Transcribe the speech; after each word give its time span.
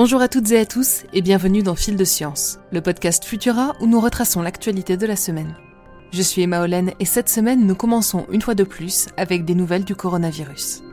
Bonjour 0.00 0.22
à 0.22 0.28
toutes 0.28 0.52
et 0.52 0.60
à 0.60 0.64
tous 0.64 1.02
et 1.12 1.22
bienvenue 1.22 1.64
dans 1.64 1.74
Fil 1.74 1.96
de 1.96 2.04
Science, 2.04 2.60
le 2.70 2.80
podcast 2.80 3.24
Futura 3.24 3.74
où 3.80 3.88
nous 3.88 3.98
retraçons 3.98 4.40
l'actualité 4.40 4.96
de 4.96 5.06
la 5.06 5.16
semaine. 5.16 5.56
Je 6.12 6.22
suis 6.22 6.40
Emma 6.40 6.60
Olen 6.60 6.92
et 7.00 7.04
cette 7.04 7.28
semaine 7.28 7.66
nous 7.66 7.74
commençons 7.74 8.24
une 8.30 8.40
fois 8.40 8.54
de 8.54 8.62
plus 8.62 9.08
avec 9.16 9.44
des 9.44 9.56
nouvelles 9.56 9.82
du 9.82 9.96
coronavirus. 9.96 10.84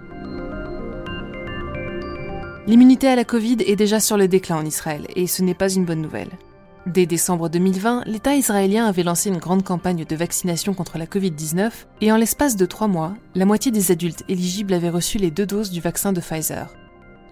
L'immunité 2.66 3.08
à 3.08 3.16
la 3.16 3.26
Covid 3.26 3.58
est 3.68 3.76
déjà 3.76 4.00
sur 4.00 4.18
le 4.18 4.28
déclin 4.28 4.58
en 4.58 4.66
Israël 4.66 5.06
et 5.16 5.28
ce 5.28 5.44
n'est 5.44 5.54
pas 5.54 5.72
une 5.72 5.86
bonne 5.86 6.02
nouvelle. 6.02 6.32
Dès 6.88 7.06
décembre 7.06 7.48
2020, 7.48 8.06
l'État 8.08 8.34
israélien 8.34 8.88
avait 8.88 9.04
lancé 9.04 9.30
une 9.30 9.38
grande 9.38 9.64
campagne 9.64 10.04
de 10.04 10.16
vaccination 10.16 10.74
contre 10.74 10.98
la 10.98 11.06
Covid-19 11.06 11.70
et 12.02 12.12
en 12.12 12.18
l'espace 12.18 12.56
de 12.56 12.66
trois 12.66 12.88
mois, 12.88 13.14
la 13.36 13.46
moitié 13.46 13.72
des 13.72 13.92
adultes 13.92 14.24
éligibles 14.30 14.74
avaient 14.74 14.90
reçu 14.90 15.20
les 15.20 15.30
deux 15.30 15.46
doses 15.46 15.70
du 15.70 15.80
vaccin 15.80 16.12
de 16.12 16.22
Pfizer. 16.22 16.74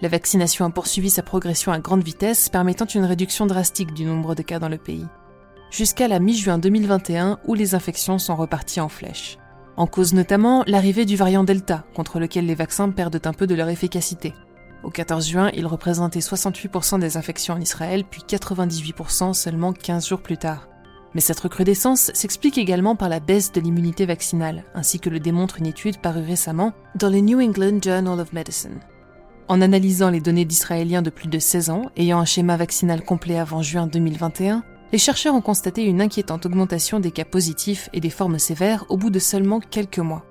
La 0.03 0.09
vaccination 0.09 0.65
a 0.65 0.69
poursuivi 0.69 1.09
sa 1.09 1.23
progression 1.23 1.71
à 1.71 1.79
grande 1.79 2.03
vitesse, 2.03 2.49
permettant 2.49 2.83
une 2.83 3.05
réduction 3.05 3.45
drastique 3.45 3.93
du 3.93 4.03
nombre 4.03 4.35
de 4.35 4.41
cas 4.41 4.59
dans 4.59 4.67
le 4.67 4.77
pays. 4.77 5.05
Jusqu'à 5.71 6.09
la 6.09 6.19
mi-juin 6.19 6.57
2021 6.57 7.39
où 7.45 7.53
les 7.53 7.73
infections 7.73 8.19
sont 8.19 8.35
reparties 8.35 8.81
en 8.81 8.89
flèche. 8.89 9.37
En 9.77 9.87
cause 9.87 10.13
notamment 10.13 10.65
l'arrivée 10.67 11.05
du 11.05 11.15
variant 11.15 11.45
Delta, 11.45 11.85
contre 11.95 12.19
lequel 12.19 12.45
les 12.45 12.53
vaccins 12.53 12.89
perdent 12.89 13.21
un 13.23 13.31
peu 13.31 13.47
de 13.47 13.55
leur 13.55 13.69
efficacité. 13.69 14.33
Au 14.83 14.89
14 14.89 15.25
juin, 15.25 15.51
il 15.53 15.67
représentait 15.67 16.19
68% 16.19 16.99
des 16.99 17.15
infections 17.15 17.53
en 17.53 17.61
Israël, 17.61 18.03
puis 18.03 18.23
98% 18.27 19.31
seulement 19.31 19.71
15 19.71 20.05
jours 20.05 20.21
plus 20.21 20.37
tard. 20.37 20.67
Mais 21.13 21.21
cette 21.21 21.39
recrudescence 21.39 22.11
s'explique 22.13 22.57
également 22.57 22.97
par 22.97 23.07
la 23.07 23.21
baisse 23.21 23.53
de 23.53 23.61
l'immunité 23.61 24.05
vaccinale, 24.05 24.65
ainsi 24.75 24.99
que 24.99 25.09
le 25.09 25.21
démontre 25.21 25.59
une 25.59 25.67
étude 25.67 25.99
parue 25.99 26.25
récemment 26.25 26.73
dans 26.95 27.09
le 27.09 27.21
New 27.21 27.39
England 27.39 27.79
Journal 27.81 28.19
of 28.19 28.33
Medicine. 28.33 28.81
En 29.47 29.61
analysant 29.61 30.09
les 30.09 30.21
données 30.21 30.45
d'Israéliens 30.45 31.01
de 31.01 31.09
plus 31.09 31.27
de 31.27 31.39
16 31.39 31.69
ans 31.69 31.83
ayant 31.97 32.19
un 32.19 32.25
schéma 32.25 32.55
vaccinal 32.55 33.03
complet 33.03 33.37
avant 33.37 33.61
juin 33.61 33.87
2021, 33.87 34.63
les 34.93 34.97
chercheurs 34.97 35.35
ont 35.35 35.41
constaté 35.41 35.83
une 35.83 36.01
inquiétante 36.01 36.45
augmentation 36.45 36.99
des 36.99 37.11
cas 37.11 37.25
positifs 37.25 37.89
et 37.93 37.99
des 37.99 38.09
formes 38.09 38.39
sévères 38.39 38.85
au 38.89 38.97
bout 38.97 39.09
de 39.09 39.19
seulement 39.19 39.59
quelques 39.59 39.99
mois. 39.99 40.23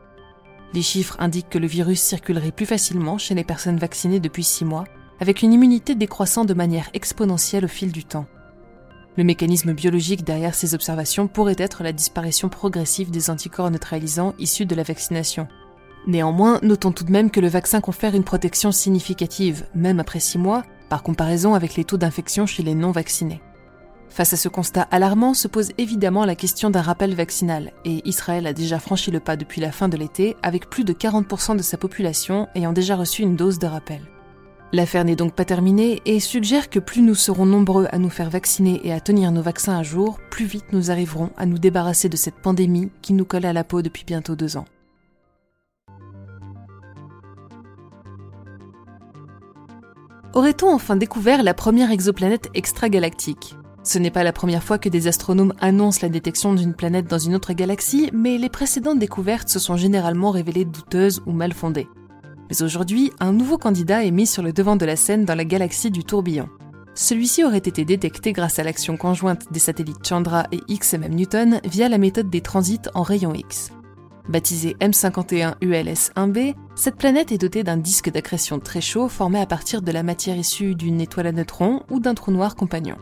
Les 0.73 0.83
chiffres 0.83 1.17
indiquent 1.19 1.51
que 1.51 1.59
le 1.59 1.67
virus 1.67 2.01
circulerait 2.01 2.53
plus 2.53 2.65
facilement 2.65 3.19
chez 3.19 3.35
les 3.35 3.45
personnes 3.45 3.77
vaccinées 3.77 4.21
depuis 4.21 4.45
6 4.45 4.65
mois, 4.65 4.85
avec 5.21 5.43
une 5.43 5.53
immunité 5.53 5.95
décroissant 5.95 6.47
de 6.47 6.55
manière 6.55 6.89
exponentielle 6.95 7.67
au 7.67 7.69
fil 7.69 7.93
du 7.93 8.05
temps. 8.05 8.27
Le 9.19 9.25
mécanisme 9.25 9.75
biologique 9.75 10.25
derrière 10.25 10.55
ces 10.55 10.75
observations 10.75 11.29
pourrait 11.29 11.57
être 11.59 11.83
la 11.83 11.93
disparition 11.93 12.49
progressive 12.49 13.11
des 13.11 13.29
anticorps 13.29 13.71
neutralisants 13.71 14.35
issus 14.39 14.65
de 14.65 14.75
la 14.75 14.85
vaccination. 14.85 15.49
Néanmoins, 16.06 16.58
notons 16.62 16.92
tout 16.92 17.05
de 17.05 17.12
même 17.12 17.31
que 17.31 17.41
le 17.41 17.48
vaccin 17.48 17.81
confère 17.81 18.14
une 18.14 18.25
protection 18.25 18.72
significative, 18.72 19.64
même 19.75 20.00
après 20.00 20.20
6 20.20 20.39
mois, 20.39 20.64
par 20.89 21.03
comparaison 21.03 21.55
avec 21.55 21.77
les 21.77 21.84
taux 21.84 21.97
d'infection 21.97 22.44
chez 22.44 22.62
les 22.62 22.75
non-vaccinés. 22.75 23.41
Face 24.09 24.34
à 24.34 24.36
ce 24.36 24.48
constat 24.48 24.86
alarmant 24.91 25.33
se 25.33 25.48
pose 25.48 25.70
évidemment 25.78 26.27
la 26.27 26.34
question 26.34 26.69
d'un 26.69 26.83
rappel 26.83 27.14
vaccinal, 27.14 27.72
et 27.86 28.06
Israël 28.06 28.47
a 28.47 28.53
déjà 28.53 28.78
franchi 28.78 29.11
le 29.11 29.20
pas 29.20 29.36
depuis 29.36 29.62
la 29.62 29.72
fin 29.72 29.89
de 29.89 29.97
l'été, 29.97 30.36
avec 30.42 30.69
plus 30.69 30.84
de 30.84 30.92
40% 30.92 31.56
de 31.56 31.62
sa 31.62 31.78
population 31.78 32.47
ayant 32.55 32.75
déjà 32.75 32.97
reçu 32.97 33.22
une 33.22 33.37
dose 33.37 33.59
de 33.59 33.66
rappel. 33.66 34.03
L'affaire 34.75 35.05
n'est 35.05 35.16
donc 35.16 35.34
pas 35.34 35.44
terminée 35.44 36.03
et 36.05 36.19
suggère 36.19 36.69
que 36.69 36.78
plus 36.78 37.03
nous 37.03 37.14
serons 37.14 37.47
nombreux 37.47 37.89
à 37.91 37.98
nous 37.98 38.11
faire 38.11 38.28
vacciner 38.31 38.81
et 38.84 38.92
à 38.92 39.00
tenir 39.00 39.31
nos 39.31 39.42
vaccins 39.42 39.78
à 39.78 39.83
jour, 39.83 40.19
plus 40.31 40.47
vite 40.47 40.72
nous 40.72 40.91
arriverons 40.91 41.31
à 41.37 41.47
nous 41.47 41.59
débarrasser 41.59 42.09
de 42.09 42.16
cette 42.16 42.41
pandémie 42.42 42.91
qui 43.03 43.12
nous 43.12 43.25
colle 43.25 43.47
à 43.47 43.53
la 43.53 43.64
peau 43.64 43.83
depuis 43.83 44.05
bientôt 44.05 44.34
deux 44.34 44.56
ans. 44.56 44.66
Aurait-on 50.34 50.72
enfin 50.72 50.97
découvert 50.97 51.43
la 51.43 51.53
première 51.53 51.91
exoplanète 51.91 52.48
extragalactique? 52.54 53.54
Ce 53.82 53.98
n'est 53.98 54.10
pas 54.10 54.25
la 54.25 54.32
première 54.32 54.62
fois 54.62 54.78
que 54.78 54.88
des 54.88 55.06
astronomes 55.06 55.53
annoncent 55.60 55.98
la 56.00 56.09
détection 56.09 56.54
d'une 56.54 56.72
planète 56.72 57.06
dans 57.06 57.19
une 57.19 57.34
autre 57.34 57.53
galaxie, 57.53 58.09
mais 58.15 58.38
les 58.38 58.48
précédentes 58.48 58.98
découvertes 58.98 59.50
se 59.50 59.59
sont 59.59 59.76
généralement 59.76 60.31
révélées 60.31 60.65
douteuses 60.65 61.22
ou 61.26 61.32
mal 61.32 61.53
fondées. 61.53 61.87
Mais 62.48 62.62
aujourd'hui, 62.62 63.12
un 63.21 63.32
nouveau 63.34 63.59
candidat 63.59 64.04
est 64.04 64.10
mis 64.10 64.26
sur 64.26 64.42
le 64.42 64.54
devant 64.54 64.76
de 64.76 64.87
la 64.87 64.97
scène 64.97 65.26
dans 65.26 65.34
la 65.34 65.44
galaxie 65.44 65.91
du 65.91 66.03
tourbillon. 66.03 66.48
Celui-ci 66.94 67.44
aurait 67.44 67.59
été 67.59 67.84
détecté 67.84 68.32
grâce 68.32 68.59
à 68.59 68.65
l'action 68.65 68.97
conjointe 68.97 69.53
des 69.53 69.59
satellites 69.59 70.06
Chandra 70.06 70.47
et 70.50 70.60
XMM 70.75 71.15
Newton 71.15 71.60
via 71.65 71.91
la 71.91 71.98
méthode 71.98 72.31
des 72.31 72.41
transits 72.41 72.88
en 72.94 73.03
rayons 73.03 73.34
X. 73.34 73.71
Baptisée 74.28 74.77
M51 74.81 75.56
ULS-1b, 75.60 76.55
cette 76.77 76.97
planète 76.97 77.33
est 77.33 77.38
dotée 77.38 77.65
d'un 77.65 77.77
disque 77.77 78.10
d'accrétion 78.10 78.60
très 78.60 78.81
chaud 78.81 79.09
formé 79.09 79.41
à 79.41 79.47
partir 79.47 79.83
de 79.83 79.91
la 79.91 80.05
matière 80.05 80.37
issue 80.37 80.77
d'une 80.77 81.00
étoile 81.00 81.27
à 81.27 81.33
neutrons 81.33 81.83
ou 81.91 81.99
d'un 81.99 82.15
trou 82.15 82.31
noir 82.31 82.55
compagnon. 82.55 82.97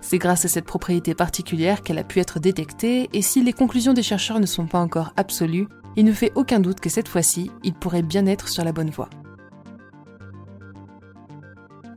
C'est 0.00 0.18
grâce 0.18 0.44
à 0.44 0.48
cette 0.48 0.66
propriété 0.66 1.14
particulière 1.14 1.82
qu'elle 1.82 1.98
a 1.98 2.04
pu 2.04 2.20
être 2.20 2.38
détectée, 2.38 3.08
et 3.12 3.22
si 3.22 3.42
les 3.42 3.52
conclusions 3.52 3.94
des 3.94 4.02
chercheurs 4.02 4.38
ne 4.38 4.46
sont 4.46 4.66
pas 4.66 4.78
encore 4.78 5.12
absolues, 5.16 5.66
il 5.96 6.04
ne 6.04 6.12
fait 6.12 6.32
aucun 6.34 6.60
doute 6.60 6.80
que 6.80 6.90
cette 6.90 7.08
fois-ci, 7.08 7.50
il 7.64 7.74
pourrait 7.74 8.02
bien 8.02 8.26
être 8.26 8.48
sur 8.48 8.64
la 8.64 8.72
bonne 8.72 8.90
voie. 8.90 9.10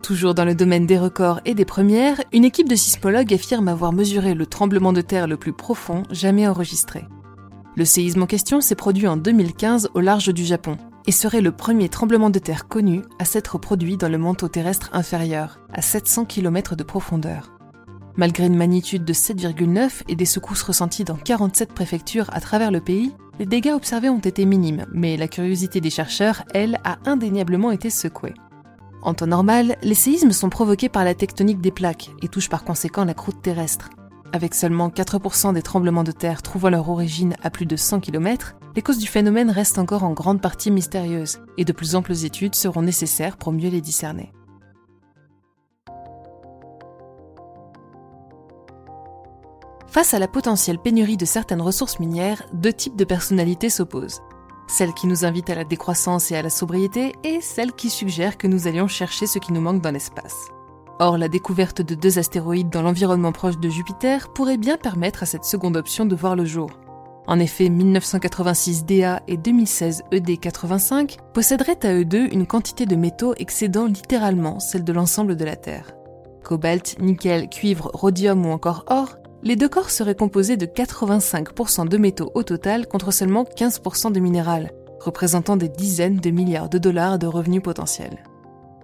Toujours 0.02 0.34
dans 0.34 0.46
le 0.46 0.56
domaine 0.56 0.88
des 0.88 0.98
records 0.98 1.42
et 1.46 1.54
des 1.54 1.66
premières, 1.66 2.22
une 2.32 2.46
équipe 2.46 2.70
de 2.70 2.76
sismologues 2.76 3.34
affirme 3.34 3.68
avoir 3.68 3.92
mesuré 3.92 4.34
le 4.34 4.46
tremblement 4.46 4.94
de 4.94 5.02
terre 5.02 5.28
le 5.28 5.38
plus 5.38 5.54
profond 5.54 6.04
jamais 6.10 6.48
enregistré. 6.48 7.06
Le 7.78 7.86
séisme 7.86 8.24
en 8.24 8.26
question 8.26 8.60
s'est 8.60 8.74
produit 8.74 9.08
en 9.08 9.18
2015 9.18 9.92
au 9.94 10.00
large 10.00 10.34
du 10.34 10.44
Japon 10.44 10.78
et 11.06 11.12
serait 11.12 11.42
le 11.42 11.52
premier 11.52 11.90
tremblement 11.90 12.32
de 12.32 12.40
terre 12.40 12.68
connu 12.68 13.04
à 13.20 13.24
s'être 13.24 13.60
produit 13.60 13.98
dans 13.98 14.10
le 14.10 14.18
manteau 14.18 14.48
terrestre 14.48 14.90
inférieur, 14.94 15.60
à 15.72 15.84
700 15.84 16.26
km 16.26 16.76
de 16.76 16.82
profondeur. 16.82 17.52
Malgré 18.16 18.48
une 18.48 18.58
magnitude 18.58 19.06
de 19.06 19.14
7,9 19.14 20.02
et 20.08 20.16
des 20.16 20.26
secousses 20.26 20.64
ressenties 20.64 21.04
dans 21.04 21.18
47 21.18 21.72
préfectures 21.72 22.32
à 22.34 22.42
travers 22.42 22.72
le 22.72 22.82
pays, 22.82 23.14
les 23.38 23.46
dégâts 23.46 23.76
observés 23.76 24.10
ont 24.10 24.18
été 24.18 24.46
minimes, 24.46 24.88
mais 24.92 25.16
la 25.16 25.28
curiosité 25.28 25.80
des 25.80 25.92
chercheurs, 25.92 26.46
elle, 26.56 26.80
a 26.84 26.98
indéniablement 27.06 27.70
été 27.70 27.92
secouée. 27.92 28.34
En 29.04 29.14
temps 29.14 29.28
normal, 29.28 29.78
les 29.84 29.94
séismes 29.94 30.32
sont 30.32 30.50
provoqués 30.50 30.90
par 30.90 31.06
la 31.06 31.14
tectonique 31.14 31.62
des 31.62 31.70
plaques 31.70 32.10
et 32.24 32.28
touchent 32.28 32.50
par 32.50 32.64
conséquent 32.64 33.06
la 33.06 33.14
croûte 33.14 33.44
terrestre. 33.44 33.92
Avec 34.34 34.54
seulement 34.54 34.90
4% 34.90 35.54
des 35.54 35.62
tremblements 35.62 36.04
de 36.04 36.12
terre 36.12 36.42
trouvant 36.42 36.70
leur 36.70 36.90
origine 36.90 37.36
à 37.44 37.50
plus 37.50 37.66
de 37.66 37.76
100 37.76 38.02
km, 38.02 38.56
les 38.76 38.82
causes 38.82 38.98
du 38.98 39.08
phénomène 39.08 39.50
restent 39.50 39.80
encore 39.80 40.04
en 40.04 40.12
grande 40.12 40.42
partie 40.42 40.70
mystérieuses, 40.70 41.40
et 41.58 41.66
de 41.66 41.72
plus 41.72 41.96
amples 41.96 42.26
études 42.26 42.56
seront 42.56 42.82
nécessaires 42.82 43.38
pour 43.38 43.54
mieux 43.54 43.70
les 43.70 43.82
discerner. 43.82 44.32
Face 49.88 50.14
à 50.14 50.20
la 50.20 50.28
potentielle 50.28 50.78
pénurie 50.78 51.18
de 51.18 51.26
certaines 51.26 51.62
ressources 51.62 52.00
minières, 52.00 52.44
deux 52.54 52.74
types 52.74 52.98
de 52.98 53.06
personnalités 53.06 53.70
s'opposent. 53.70 54.22
Celle 54.68 54.94
qui 54.94 55.08
nous 55.08 55.24
invite 55.24 55.50
à 55.50 55.56
la 55.56 55.64
décroissance 55.64 56.30
et 56.32 56.36
à 56.36 56.42
la 56.42 56.50
sobriété 56.50 57.14
et 57.24 57.40
celle 57.40 57.72
qui 57.72 57.90
suggère 57.90 58.38
que 58.38 58.48
nous 58.48 58.68
allions 58.68 58.90
chercher 58.90 59.26
ce 59.26 59.40
qui 59.40 59.54
nous 59.54 59.62
manque 59.62 59.82
dans 59.82 59.92
l'espace. 59.92 60.36
Or, 61.00 61.18
la 61.18 61.28
découverte 61.28 61.82
de 61.82 61.94
deux 61.94 62.18
astéroïdes 62.18 62.70
dans 62.70 62.82
l'environnement 62.82 63.32
proche 63.32 63.60
de 63.60 63.70
Jupiter 63.70 64.34
pourrait 64.34 64.58
bien 64.58 64.78
permettre 64.78 65.24
à 65.24 65.26
cette 65.28 65.46
seconde 65.46 65.78
option 65.78 66.06
de 66.06 66.16
voir 66.16 66.36
le 66.36 66.46
jour. 66.46 66.72
En 67.28 67.40
effet, 67.40 67.70
1986 67.70 68.86
DA 68.86 69.22
et 69.28 69.38
2016 69.38 70.04
ED85 70.12 71.18
posséderaient 71.34 71.86
à 71.86 71.94
eux 71.94 72.06
deux 72.06 72.28
une 72.32 72.48
quantité 72.48 72.86
de 72.86 72.96
métaux 72.96 73.36
excédant 73.36 73.86
littéralement 73.86 74.60
celle 74.60 74.84
de 74.84 74.94
l'ensemble 74.94 75.36
de 75.36 75.46
la 75.46 75.56
Terre. 75.56 75.92
Cobalt, 76.44 76.96
nickel, 77.00 77.50
cuivre, 77.50 77.92
rhodium 77.94 78.46
ou 78.46 78.50
encore 78.50 78.86
or 78.88 79.18
les 79.44 79.56
deux 79.56 79.70
corps 79.70 79.92
seraient 79.92 80.16
composés 80.16 80.58
de 80.58 80.66
85% 80.66 81.88
de 81.88 81.98
métaux 81.98 82.32
au 82.34 82.44
total 82.44 82.88
contre 82.88 83.12
seulement 83.12 83.44
15% 83.44 84.12
de 84.12 84.20
minéral, 84.20 84.72
représentant 85.00 85.58
des 85.58 85.70
dizaines 85.70 86.18
de 86.18 86.32
milliards 86.32 86.70
de 86.70 86.80
dollars 86.80 87.20
de 87.20 87.28
revenus 87.28 87.62
potentiels. 87.62 88.24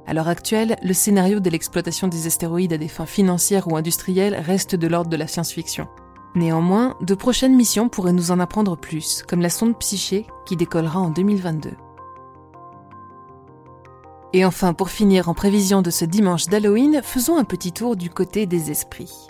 À 0.06 0.14
l'heure 0.14 0.28
actuelle, 0.28 0.76
le 0.84 0.94
scénario 0.94 1.40
de 1.40 1.50
l'exploitation 1.50 2.08
des 2.08 2.28
astéroïdes 2.28 2.74
à 2.74 2.78
des 2.78 2.90
fins 2.90 3.06
financières 3.06 3.72
ou 3.72 3.78
industrielles 3.78 4.36
reste 4.36 4.76
de 4.76 4.88
l'ordre 4.88 5.10
de 5.10 5.16
la 5.16 5.28
science-fiction. 5.28 5.88
Néanmoins, 6.36 6.96
de 7.02 7.14
prochaines 7.14 7.56
missions 7.56 7.90
pourraient 7.90 8.12
nous 8.12 8.32
en 8.32 8.40
apprendre 8.40 8.76
plus, 8.76 9.24
comme 9.28 9.42
la 9.42 9.50
sonde 9.50 9.78
Psyché 9.78 10.26
qui 10.46 10.58
décollera 10.58 11.00
en 11.00 11.10
2022. 11.10 11.72
Et 14.34 14.44
enfin, 14.46 14.74
pour 14.74 14.90
finir 14.90 15.30
en 15.30 15.36
prévision 15.36 15.84
de 15.84 15.92
ce 15.92 16.06
dimanche 16.06 16.48
d'Halloween, 16.48 17.02
faisons 17.04 17.38
un 17.38 17.44
petit 17.44 17.72
tour 17.72 17.96
du 17.96 18.10
côté 18.10 18.48
des 18.48 18.72
esprits. 18.72 19.28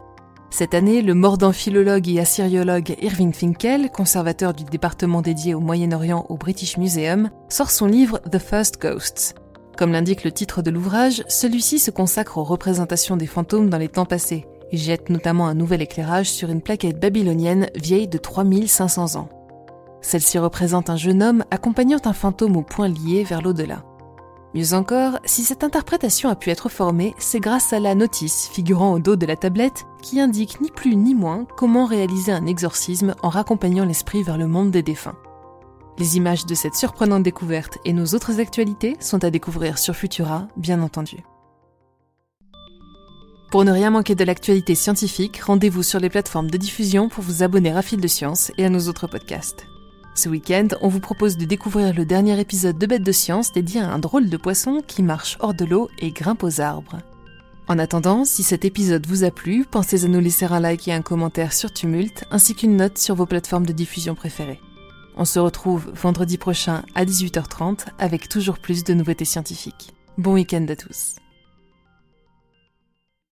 Cette 0.49 0.73
année, 0.73 1.01
le 1.01 1.13
mordant 1.13 1.51
philologue 1.51 2.07
et 2.07 2.19
assyriologue 2.19 2.95
Irving 3.01 3.33
Finkel, 3.33 3.89
conservateur 3.91 4.53
du 4.53 4.63
département 4.63 5.21
dédié 5.21 5.55
au 5.55 5.59
Moyen-Orient 5.59 6.25
au 6.29 6.37
British 6.37 6.77
Museum, 6.77 7.31
sort 7.49 7.69
son 7.69 7.87
livre 7.87 8.19
The 8.31 8.39
First 8.39 8.81
Ghosts. 8.81 9.35
Comme 9.83 9.91
l'indique 9.91 10.23
le 10.23 10.31
titre 10.31 10.61
de 10.61 10.71
l'ouvrage, 10.71 11.25
celui-ci 11.27 11.77
se 11.77 11.91
consacre 11.91 12.37
aux 12.37 12.45
représentations 12.45 13.17
des 13.17 13.25
fantômes 13.27 13.69
dans 13.69 13.77
les 13.77 13.89
temps 13.89 14.05
passés 14.05 14.45
et 14.71 14.77
jette 14.77 15.09
notamment 15.09 15.45
un 15.45 15.55
nouvel 15.55 15.81
éclairage 15.81 16.31
sur 16.31 16.49
une 16.49 16.61
plaquette 16.61 17.01
babylonienne 17.01 17.67
vieille 17.75 18.07
de 18.07 18.17
3500 18.17 19.19
ans. 19.19 19.27
Celle-ci 19.99 20.39
représente 20.39 20.89
un 20.89 20.95
jeune 20.95 21.21
homme 21.21 21.43
accompagnant 21.51 21.99
un 22.05 22.13
fantôme 22.13 22.55
au 22.55 22.61
poing 22.61 22.87
lié 22.87 23.25
vers 23.25 23.41
l'au-delà. 23.41 23.83
Mieux 24.53 24.73
encore, 24.73 25.19
si 25.25 25.43
cette 25.43 25.65
interprétation 25.65 26.29
a 26.29 26.37
pu 26.37 26.49
être 26.49 26.69
formée, 26.69 27.13
c'est 27.17 27.41
grâce 27.41 27.73
à 27.73 27.81
la 27.81 27.93
notice 27.93 28.47
figurant 28.53 28.93
au 28.93 28.99
dos 28.99 29.17
de 29.17 29.25
la 29.25 29.35
tablette 29.35 29.83
qui 30.01 30.21
indique 30.21 30.61
ni 30.61 30.71
plus 30.71 30.95
ni 30.95 31.13
moins 31.13 31.45
comment 31.57 31.83
réaliser 31.83 32.31
un 32.31 32.45
exorcisme 32.45 33.15
en 33.21 33.27
raccompagnant 33.27 33.83
l'esprit 33.83 34.23
vers 34.23 34.37
le 34.37 34.47
monde 34.47 34.71
des 34.71 34.81
défunts. 34.81 35.17
Les 35.99 36.17
images 36.17 36.45
de 36.47 36.55
cette 36.55 36.75
surprenante 36.75 37.21
découverte 37.21 37.77
et 37.85 37.93
nos 37.93 38.05
autres 38.07 38.39
actualités 38.39 38.95
sont 38.99 39.23
à 39.23 39.29
découvrir 39.29 39.77
sur 39.77 39.95
Futura, 39.95 40.47
bien 40.57 40.81
entendu. 40.81 41.17
Pour 43.51 43.63
ne 43.63 43.71
rien 43.71 43.91
manquer 43.91 44.15
de 44.15 44.23
l'actualité 44.23 44.73
scientifique, 44.73 45.37
rendez-vous 45.37 45.83
sur 45.83 45.99
les 45.99 46.09
plateformes 46.09 46.49
de 46.49 46.57
diffusion 46.57 47.09
pour 47.09 47.23
vous 47.23 47.43
abonner 47.43 47.71
à 47.71 47.83
Fil 47.83 48.01
de 48.01 48.07
Science 48.07 48.51
et 48.57 48.65
à 48.65 48.69
nos 48.69 48.87
autres 48.87 49.05
podcasts. 49.05 49.67
Ce 50.15 50.27
week-end, 50.27 50.69
on 50.81 50.87
vous 50.87 50.99
propose 50.99 51.37
de 51.37 51.45
découvrir 51.45 51.93
le 51.93 52.05
dernier 52.05 52.39
épisode 52.39 52.79
de 52.79 52.87
Bêtes 52.87 53.03
de 53.03 53.11
Science 53.11 53.51
dédié 53.51 53.81
à 53.81 53.91
un 53.91 53.99
drôle 53.99 54.29
de 54.29 54.37
poisson 54.37 54.81
qui 54.87 55.03
marche 55.03 55.37
hors 55.41 55.53
de 55.53 55.65
l'eau 55.65 55.89
et 55.99 56.09
grimpe 56.09 56.43
aux 56.43 56.59
arbres. 56.61 56.97
En 57.67 57.77
attendant, 57.77 58.25
si 58.25 58.41
cet 58.41 58.65
épisode 58.65 59.05
vous 59.05 59.23
a 59.23 59.29
plu, 59.29 59.65
pensez 59.69 60.03
à 60.05 60.07
nous 60.07 60.19
laisser 60.19 60.45
un 60.45 60.59
like 60.59 60.87
et 60.87 60.93
un 60.93 61.03
commentaire 61.03 61.53
sur 61.53 61.71
Tumult, 61.71 62.25
ainsi 62.31 62.55
qu'une 62.55 62.77
note 62.77 62.97
sur 62.97 63.13
vos 63.13 63.27
plateformes 63.27 63.67
de 63.67 63.73
diffusion 63.73 64.15
préférées. 64.15 64.59
On 65.15 65.25
se 65.25 65.39
retrouve 65.39 65.91
vendredi 65.93 66.37
prochain 66.37 66.83
à 66.95 67.05
18h30 67.05 67.87
avec 67.99 68.29
toujours 68.29 68.57
plus 68.57 68.83
de 68.83 68.93
nouveautés 68.93 69.25
scientifiques. 69.25 69.93
Bon 70.17 70.33
week-end 70.33 70.65
à 70.69 70.75
tous. 70.75 71.15